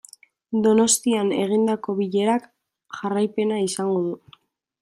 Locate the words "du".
4.09-4.39